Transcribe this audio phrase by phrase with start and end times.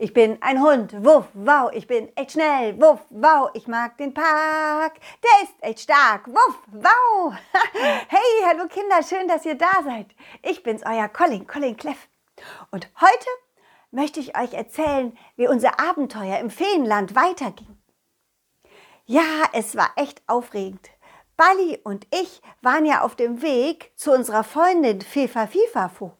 [0.00, 4.14] Ich bin ein Hund, wuff, wow, ich bin echt schnell, wuff, wow, ich mag den
[4.14, 7.34] Park, der ist echt stark, wuff, wow.
[7.72, 10.06] Hey, hallo Kinder, schön, dass ihr da seid.
[10.42, 12.06] Ich bin's, euer Colin, Colin Cleff.
[12.70, 13.26] Und heute
[13.90, 17.76] möchte ich euch erzählen, wie unser Abenteuer im Feenland weiterging.
[19.04, 20.90] Ja, es war echt aufregend.
[21.36, 26.12] Bali und ich waren ja auf dem Weg zu unserer Freundin Fefa Fifafu.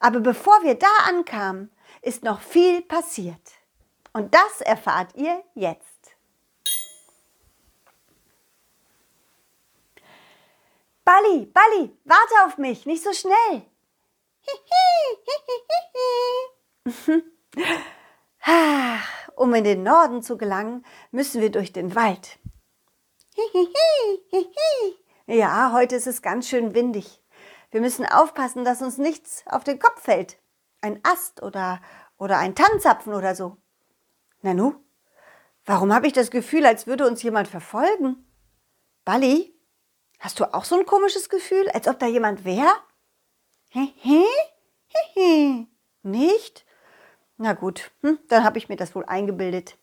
[0.00, 1.70] Aber bevor wir da ankamen,
[2.02, 3.52] ist noch viel passiert.
[4.12, 6.16] Und das erfahrt ihr jetzt.
[11.04, 13.62] Bali, Bali, warte auf mich, nicht so schnell.
[19.36, 22.38] um in den Norden zu gelangen, müssen wir durch den Wald.
[25.26, 27.22] Ja, heute ist es ganz schön windig.
[27.70, 30.36] Wir müssen aufpassen, dass uns nichts auf den Kopf fällt
[30.84, 31.80] ein Ast oder,
[32.18, 33.56] oder ein Tannenzapfen oder so.
[34.42, 34.74] Nanu,
[35.64, 38.24] warum habe ich das Gefühl, als würde uns jemand verfolgen?
[39.04, 39.58] Bali,
[40.20, 42.70] hast du auch so ein komisches Gefühl, als ob da jemand wäre?
[43.70, 44.26] Hehe?
[45.14, 45.66] Hehe.
[46.02, 46.64] Nicht?
[47.38, 49.76] Na gut, hm, dann habe ich mir das wohl eingebildet.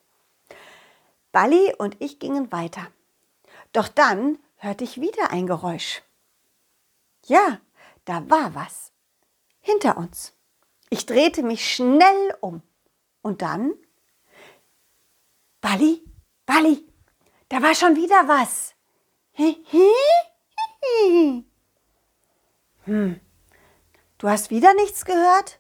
[1.32, 2.88] Bali und ich gingen weiter.
[3.74, 6.04] Doch dann hörte ich wieder ein Geräusch.
[7.26, 7.60] Ja,
[8.06, 8.92] da war was.
[9.60, 10.34] Hinter uns.
[10.94, 12.62] Ich drehte mich schnell um.
[13.22, 13.74] Und dann?
[15.62, 16.04] Bali,
[16.46, 16.86] Bali,
[17.48, 18.76] da war schon wieder was.
[22.86, 23.20] Hm,
[24.18, 25.60] du hast wieder nichts gehört?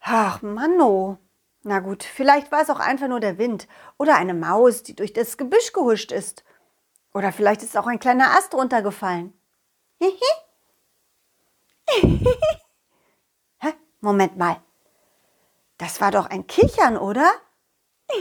[0.00, 1.18] Ach, Manno.
[1.62, 3.66] Na gut, vielleicht war es auch einfach nur der Wind
[3.98, 6.44] oder eine Maus, die durch das Gebüsch gehuscht ist.
[7.12, 9.34] Oder vielleicht ist auch ein kleiner Ast runtergefallen.
[14.00, 14.60] Moment mal.
[15.78, 17.30] Das war doch ein Kichern, oder?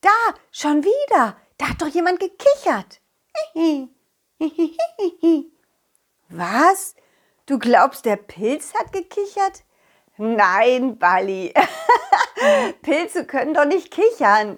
[0.00, 0.10] da,
[0.50, 1.36] schon wieder.
[1.58, 3.00] Da hat doch jemand gekichert.
[6.28, 6.94] Was?
[7.46, 9.64] Du glaubst, der Pilz hat gekichert?
[10.16, 11.52] Nein, Bali.
[12.82, 14.56] Pilze können doch nicht kichern.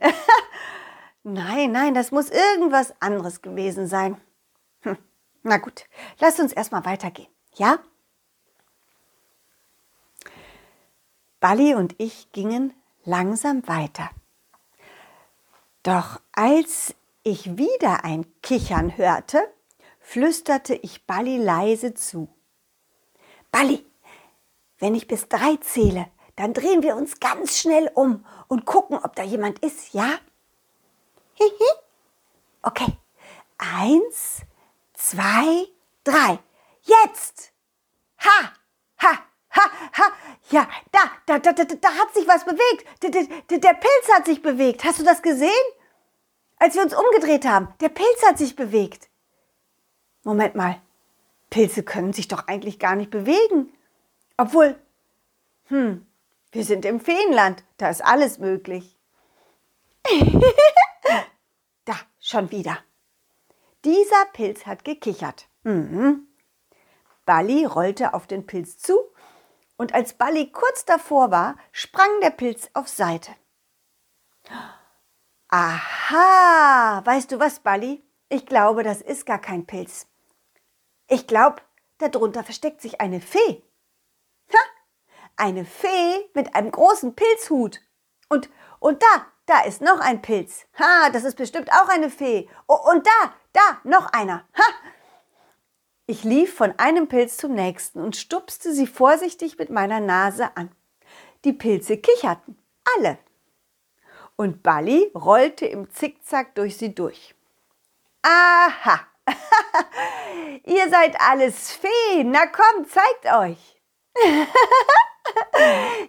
[1.23, 4.21] nein, nein, das muss irgendwas anderes gewesen sein.
[4.81, 4.99] Hm.
[5.43, 5.85] Na gut,
[6.19, 7.79] lass uns erstmal weitergehen, ja?
[11.41, 12.75] Bali und ich gingen
[13.05, 14.11] langsam weiter.
[15.83, 19.41] Doch als ich wieder ein Kichern hörte,
[20.01, 22.29] flüsterte ich Bali leise zu.
[23.51, 23.85] Bali,
[24.79, 29.17] wenn ich bis drei zähle, dann drehen wir uns ganz schnell um und gucken, ob
[29.17, 30.19] da jemand ist, ja?
[32.63, 32.97] okay.
[33.59, 34.43] Eins,
[34.93, 35.67] zwei,
[36.05, 36.39] drei.
[36.83, 37.53] Jetzt!
[38.19, 38.53] Ha!
[39.03, 39.26] Ha!
[39.57, 40.13] Ha, ha,
[40.51, 42.87] ja, da, da, da, da, da hat sich was bewegt.
[43.03, 44.85] Der, der, der Pilz hat sich bewegt.
[44.85, 45.51] Hast du das gesehen?
[46.59, 49.09] Als wir uns umgedreht haben, der Pilz hat sich bewegt.
[50.25, 50.81] Moment mal,
[51.51, 53.73] Pilze können sich doch eigentlich gar nicht bewegen.
[54.37, 54.79] Obwohl,
[55.65, 56.07] hm,
[56.53, 58.97] wir sind im Feenland, da ist alles möglich.
[61.85, 62.79] da, schon wieder.
[63.85, 65.49] Dieser Pilz hat gekichert.
[65.63, 66.27] Mhm.
[67.25, 68.99] Bali rollte auf den Pilz zu
[69.77, 73.35] und als Bali kurz davor war, sprang der Pilz auf Seite.
[75.49, 78.03] Aha, weißt du was, Bali?
[78.29, 80.07] Ich glaube, das ist gar kein Pilz.
[81.09, 81.63] Ich glaube,
[81.99, 83.63] darunter versteckt sich eine Fee.
[84.53, 84.59] Ha,
[85.37, 87.81] eine Fee mit einem großen Pilzhut.
[88.29, 88.51] Und,
[88.81, 90.67] und da, da ist noch ein Pilz.
[90.79, 92.49] Ha, das ist bestimmt auch eine Fee.
[92.67, 94.49] Oh, und da, da, noch einer.
[94.57, 94.65] Ha,
[96.07, 100.71] ich lief von einem Pilz zum nächsten und stupste sie vorsichtig mit meiner Nase an.
[101.45, 102.57] Die Pilze kicherten,
[102.97, 103.19] alle.
[104.37, 107.35] Und Bali rollte im Zickzack durch sie durch.
[108.23, 109.01] Aha!
[110.65, 112.31] Ihr seid alles Feen.
[112.31, 113.81] Na komm, zeigt euch.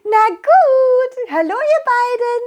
[0.04, 1.32] Na gut.
[1.32, 2.44] Hallo, ihr beiden.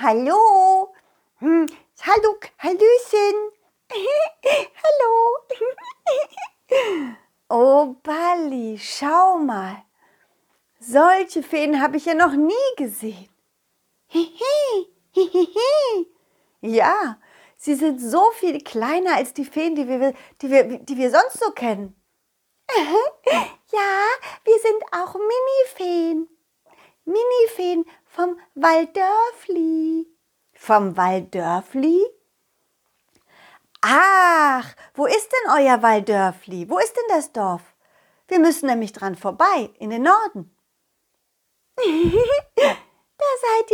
[0.00, 0.94] Hallo.
[1.38, 1.66] Hm.
[2.04, 3.52] Hallo, Hallöchen.
[3.90, 5.38] Hallo.
[7.48, 9.84] Oh, Bali, schau mal.
[10.80, 13.28] Solche Feen habe ich ja noch nie gesehen.
[14.06, 16.06] Hihi, hihihi.
[16.60, 17.18] Ja,
[17.56, 21.40] sie sind so viel kleiner als die Feen, die wir, die wir, die wir sonst
[21.40, 21.94] so kennen.
[23.72, 24.04] Ja,
[24.44, 26.28] wir sind auch Mini-Feen.
[27.06, 30.06] Mini-Feen vom Waldörfli.
[30.52, 32.04] Vom Waldörfli?
[33.82, 36.70] Ach, wo ist denn euer Walddörfli?
[36.70, 37.62] Wo ist denn das Dorf?
[38.28, 40.56] Wir müssen nämlich dran vorbei, in den Norden.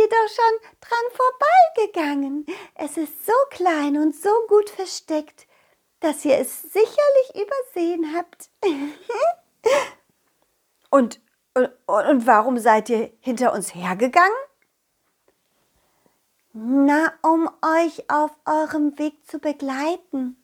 [0.09, 1.05] doch schon dran
[1.75, 2.45] vorbeigegangen.
[2.75, 5.47] Es ist so klein und so gut versteckt,
[5.99, 8.49] dass ihr es sicherlich übersehen habt.
[10.89, 11.21] und,
[11.53, 14.37] und, und warum seid ihr hinter uns hergegangen?
[16.51, 20.43] Na, um euch auf eurem Weg zu begleiten.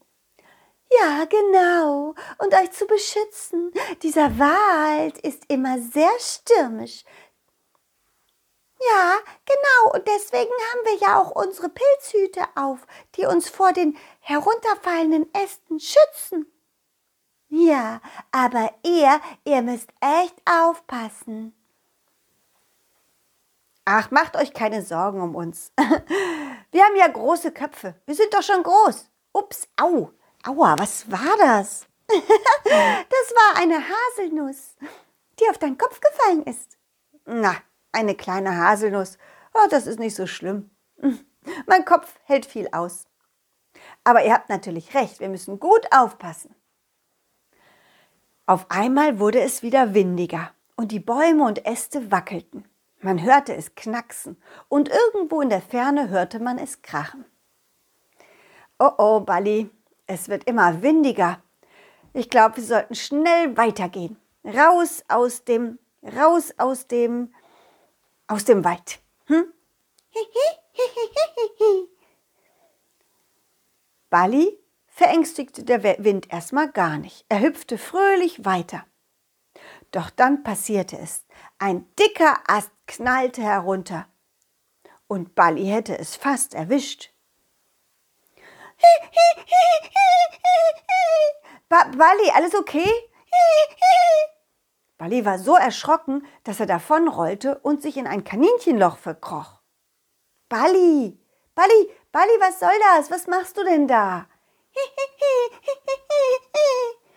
[0.92, 2.14] Ja, genau.
[2.38, 3.72] Und euch zu beschützen.
[4.04, 7.04] Dieser Wald ist immer sehr stürmisch.
[8.80, 9.96] Ja, genau.
[9.96, 12.86] Und deswegen haben wir ja auch unsere Pilzhüte auf,
[13.16, 16.52] die uns vor den herunterfallenden Ästen schützen.
[17.48, 21.56] Ja, aber ihr, ihr müsst echt aufpassen.
[23.86, 25.72] Ach, macht euch keine Sorgen um uns.
[26.72, 27.96] Wir haben ja große Köpfe.
[28.08, 29.12] Wir sind doch schon groß.
[29.32, 30.12] Ups, au.
[30.44, 31.88] Aua, was war das?
[32.08, 32.18] das
[33.36, 34.76] war eine Haselnuss,
[35.40, 36.78] die auf deinen Kopf gefallen ist.
[37.26, 37.56] Na,
[37.92, 39.18] eine kleine Haselnuss.
[39.54, 40.72] Oh, das ist nicht so schlimm.
[41.68, 43.08] Mein Kopf hält viel aus.
[44.04, 46.56] Aber ihr habt natürlich recht, wir müssen gut aufpassen.
[48.48, 52.68] Auf einmal wurde es wieder windiger und die Bäume und Äste wackelten.
[53.06, 54.36] Man hörte es knacksen
[54.68, 57.24] und irgendwo in der Ferne hörte man es krachen.
[58.80, 59.70] Oh oh, Balli,
[60.08, 61.40] es wird immer windiger.
[62.14, 64.18] Ich glaube, wir sollten schnell weitergehen.
[64.44, 67.32] Raus aus dem, raus aus dem,
[68.26, 68.98] aus dem Wald.
[69.26, 69.54] Hm?
[74.10, 74.58] Bali
[74.88, 77.24] verängstigte der Wind erstmal gar nicht.
[77.30, 78.84] Er hüpfte fröhlich weiter.
[79.92, 81.24] Doch dann passierte es.
[81.60, 84.08] Ein dicker Ast knallte herunter.
[85.08, 87.12] Und Bali hätte es fast erwischt.
[91.70, 92.90] ba Bali, alles okay?
[94.98, 99.62] Bali war so erschrocken, dass er davonrollte und sich in ein Kaninchenloch verkroch.
[100.50, 101.20] Bali,
[101.54, 103.12] Bali, Bali, was soll das?
[103.12, 104.28] Was machst du denn da?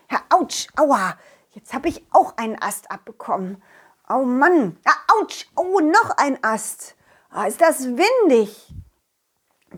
[0.09, 1.17] Herr Autsch, aua,
[1.51, 3.63] jetzt habe ich auch einen Ast abbekommen.
[4.09, 4.79] Oh Mann,
[5.09, 6.97] Autsch, oh, noch ein Ast.
[7.35, 8.73] Oh, ist das windig.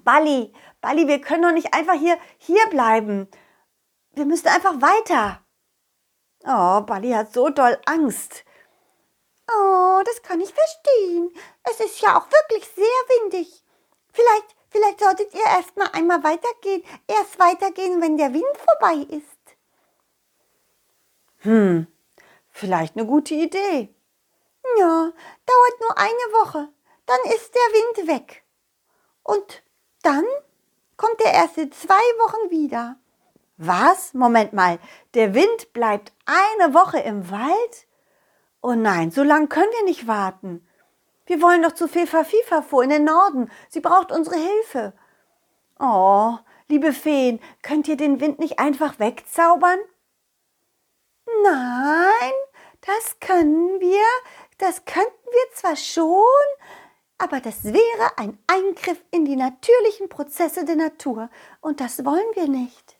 [0.04, 3.28] Bali, Bali, wir können doch nicht einfach hier, hier bleiben.
[4.12, 5.40] Wir müssen einfach weiter.
[6.44, 8.44] Oh, Bali hat so doll Angst.
[9.52, 11.30] Oh, das kann ich verstehen.
[11.64, 13.64] Es ist ja auch wirklich sehr windig.
[14.12, 16.84] Vielleicht, vielleicht solltet ihr erst mal einmal weitergehen.
[17.08, 19.56] Erst weitergehen, wenn der Wind vorbei ist.
[21.38, 21.88] Hm,
[22.50, 23.92] vielleicht eine gute Idee.
[24.78, 25.12] Ja,
[25.46, 26.68] dauert nur eine Woche.
[27.06, 28.44] Dann ist der Wind weg.
[29.22, 29.62] Und
[30.02, 30.24] dann
[30.96, 32.96] kommt er erst in zwei Wochen wieder.
[33.56, 34.14] Was?
[34.14, 34.78] Moment mal.
[35.14, 37.86] Der Wind bleibt eine Woche im Wald?
[38.62, 40.66] Oh nein, so lange können wir nicht warten.
[41.26, 43.50] Wir wollen doch zu Fefa Fifafo in den Norden.
[43.68, 44.92] Sie braucht unsere Hilfe.
[45.78, 46.36] Oh,
[46.68, 49.78] liebe Feen, könnt ihr den Wind nicht einfach wegzaubern?
[51.42, 52.32] Nein,
[52.80, 54.04] das können wir.
[54.60, 56.20] Das könnten wir zwar schon,
[57.16, 61.30] aber das wäre ein Eingriff in die natürlichen Prozesse der Natur
[61.62, 62.98] und das wollen wir nicht.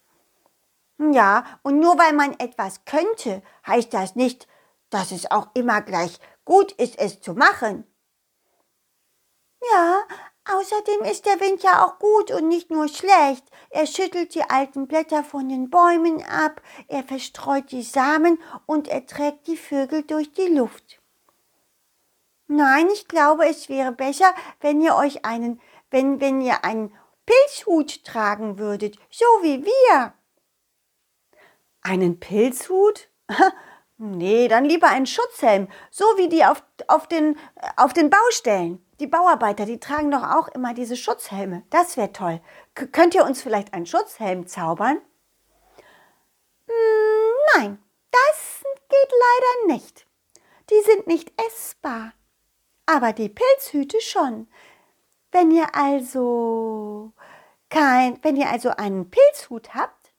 [0.98, 4.48] Ja, und nur weil man etwas könnte, heißt das nicht,
[4.88, 7.84] dass es auch immer gleich gut ist, es zu machen.
[9.70, 10.02] Ja,
[10.50, 13.44] außerdem ist der Wind ja auch gut und nicht nur schlecht.
[13.68, 19.04] Er schüttelt die alten Blätter von den Bäumen ab, er verstreut die Samen und er
[19.04, 20.99] trägt die Vögel durch die Luft.
[22.52, 26.92] Nein, ich glaube, es wäre besser, wenn ihr euch einen, wenn, wenn ihr einen
[27.24, 30.12] Pilzhut tragen würdet, so wie wir.
[31.80, 33.08] Einen Pilzhut?
[33.98, 37.38] nee, dann lieber einen Schutzhelm, so wie die auf, auf, den,
[37.76, 38.84] auf den Baustellen.
[38.98, 41.62] Die Bauarbeiter, die tragen doch auch immer diese Schutzhelme.
[41.70, 42.40] Das wäre toll.
[42.74, 45.00] K könnt ihr uns vielleicht einen Schutzhelm zaubern?
[46.66, 50.04] Hm, nein, das geht leider nicht.
[50.68, 52.12] Die sind nicht essbar
[52.94, 54.48] aber die Pilzhüte schon.
[55.32, 57.12] Wenn ihr also
[57.68, 60.12] kein, wenn ihr also einen Pilzhut habt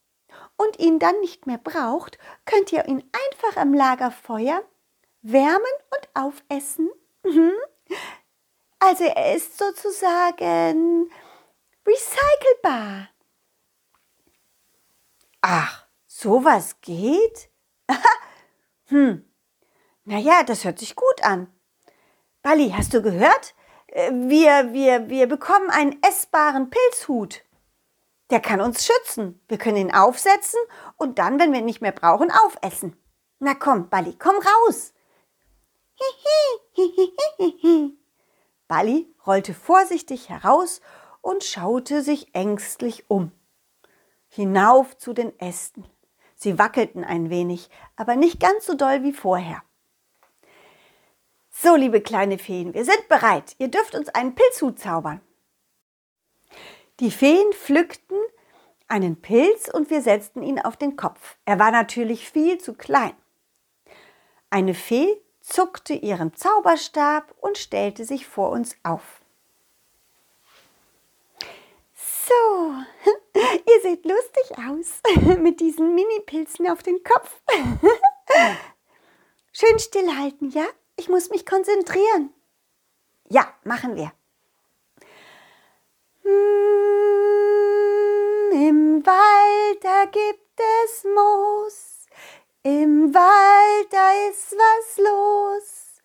[0.56, 4.63] und ihn dann nicht mehr braucht, könnt ihr ihn einfach am Lagerfeuer
[5.22, 5.62] wärmen
[5.92, 6.90] und aufessen.
[7.24, 7.54] Mhm.
[8.80, 11.12] Also er ist sozusagen
[11.86, 13.10] recycelbar.
[15.42, 17.50] Ach, sowas geht?
[18.86, 19.28] hm.
[20.06, 21.51] Naja, das hört sich gut an.
[22.43, 23.53] Bali, hast du gehört?
[23.88, 27.43] Äh, wir, wir, wir bekommen einen essbaren Pilzhut.
[28.31, 29.39] Der kann uns schützen.
[29.48, 30.60] Wir können ihn aufsetzen
[30.98, 32.95] und dann, wenn wir ihn nicht mehr brauchen, aufessen.
[33.39, 34.93] Na komm, Bali, komm raus.
[38.67, 40.81] Bali rollte vorsichtig heraus
[41.21, 43.31] und schaute sich ängstlich um.
[44.29, 45.86] Hinauf zu den Ästen.
[46.36, 49.62] Sie wackelten ein wenig, aber nicht ganz so doll wie vorher.
[51.51, 53.55] So, liebe kleine Feen, wir sind bereit.
[53.60, 55.22] Ihr dürft uns einen Pilzhut zaubern.
[57.00, 58.17] Die Feen pflückten
[58.88, 61.38] einen Pilz und wir setzten ihn auf den Kopf.
[61.46, 63.13] Er war natürlich viel zu klein.
[64.50, 69.22] Eine Fee zuckte ihren Zauberstab und stellte sich vor uns auf.
[71.93, 72.74] So,
[73.36, 77.41] ihr seht lustig aus mit diesen Mini-Pilzen auf den Kopf.
[79.53, 80.65] Schön stillhalten, ja?
[81.01, 82.31] Ich muss mich konzentrieren.
[83.27, 84.12] Ja, machen wir.
[86.22, 86.31] Hm,
[88.51, 92.05] Im Wald, da gibt es Moos.
[92.62, 96.03] Im Wald, da ist was los.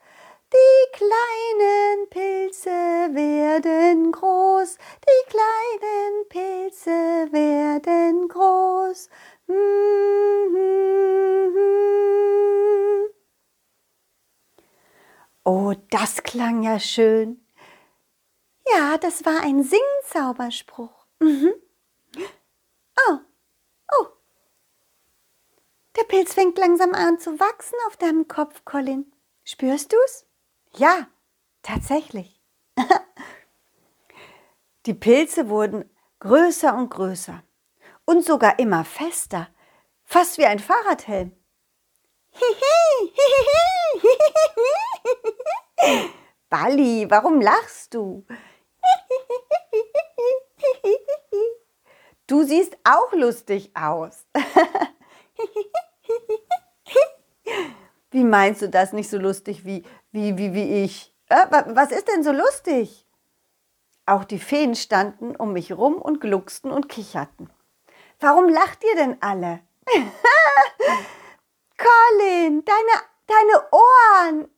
[0.51, 9.11] Die kleinen Pilze werden groß, die kleinen Pilze werden groß.
[9.47, 11.77] Hm, hm, hm.
[15.49, 17.41] Oh, das klang ja schön.
[18.67, 21.07] Ja, das war ein Singzauberspruch.
[21.21, 21.55] Mhm.
[23.09, 23.19] Oh,
[23.97, 24.07] oh.
[25.97, 29.13] Der Pilz fängt langsam an zu wachsen auf deinem Kopf, Colin.
[29.45, 30.27] Spürst du's?
[30.75, 31.07] Ja,
[31.63, 32.43] tatsächlich.
[34.87, 35.89] Die Pilze wurden
[36.19, 37.45] größer und größer
[38.05, 39.47] und sogar immer fester,
[40.03, 41.37] fast wie ein Fahrradhelm.
[46.49, 48.25] Balli, warum lachst du?
[52.29, 54.27] Du siehst auch lustig aus.
[58.11, 61.15] Wie meinst du das nicht so lustig wie, wie, wie, wie ich?
[61.29, 63.07] Äh, was ist denn so lustig?
[64.07, 67.49] Auch die Feen standen um mich rum und glucksten und kicherten.
[68.19, 69.61] Warum lacht ihr denn alle?
[71.77, 74.51] Colin, deine, deine Ohren.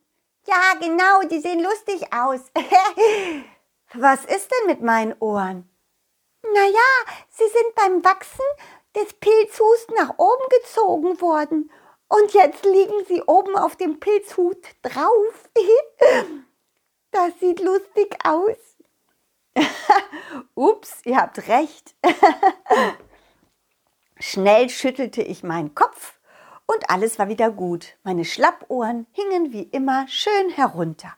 [0.47, 2.41] Ja, genau, die sehen lustig aus.
[3.93, 5.69] Was ist denn mit meinen Ohren?
[6.41, 8.45] Naja, sie sind beim Wachsen
[8.95, 11.71] des Pilzhus nach oben gezogen worden.
[12.07, 15.49] Und jetzt liegen sie oben auf dem Pilzhut drauf.
[17.11, 18.55] Das sieht lustig aus.
[20.53, 21.95] Ups, ihr habt recht.
[24.19, 26.18] Schnell schüttelte ich meinen Kopf
[26.69, 27.97] und alles war wieder gut.
[28.03, 31.15] Meine Schlappohren hingen wie immer schön herunter.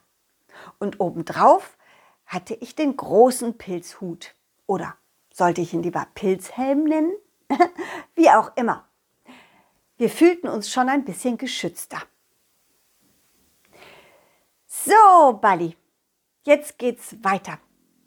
[0.79, 1.77] Und obendrauf
[2.25, 4.33] hatte ich den großen Pilzhut.
[4.65, 4.95] Oder
[5.33, 7.11] sollte ich ihn lieber Pilzhelm nennen?
[8.15, 8.87] wie auch immer.
[9.97, 12.01] Wir fühlten uns schon ein bisschen geschützter.
[14.67, 15.75] So, Bali,
[16.43, 17.59] jetzt geht's weiter.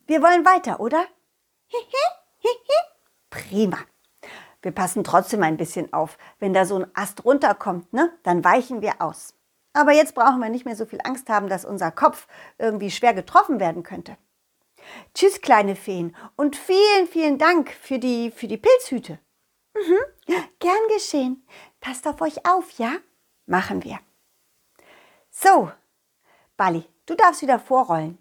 [0.06, 1.04] Wir wollen weiter, oder?
[3.28, 3.80] Prima.
[4.64, 6.16] Wir passen trotzdem ein bisschen auf.
[6.38, 9.34] Wenn da so ein Ast runterkommt, ne, dann weichen wir aus.
[9.74, 13.12] Aber jetzt brauchen wir nicht mehr so viel Angst haben, dass unser Kopf irgendwie schwer
[13.12, 14.16] getroffen werden könnte.
[15.12, 19.18] Tschüss, kleine Feen, und vielen, vielen Dank für die, für die Pilzhüte.
[19.74, 21.46] Mhm, gern geschehen.
[21.80, 22.92] Passt auf euch auf, ja?
[23.44, 23.98] Machen wir.
[25.30, 25.70] So,
[26.56, 28.16] Bali, du darfst wieder vorrollen.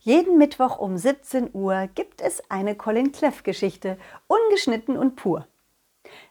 [0.00, 5.48] Jeden Mittwoch um 17 Uhr gibt es eine Colin Cleff Geschichte, ungeschnitten und pur.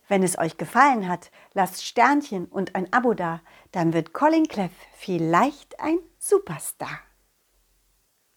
[0.07, 3.41] Wenn es euch gefallen hat, lasst Sternchen und ein Abo da,
[3.71, 6.99] dann wird Colin Cleff vielleicht ein Superstar.